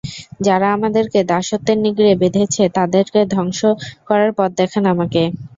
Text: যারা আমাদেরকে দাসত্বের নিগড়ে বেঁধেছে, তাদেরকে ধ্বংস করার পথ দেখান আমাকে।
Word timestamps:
যারা 0.39 0.67
আমাদেরকে 0.71 1.19
দাসত্বের 1.31 1.77
নিগড়ে 1.79 2.13
বেঁধেছে, 2.21 2.63
তাদেরকে 2.77 3.19
ধ্বংস 3.33 3.59
করার 4.07 4.31
পথ 4.37 4.49
দেখান 4.59 4.83
আমাকে। 4.93 5.21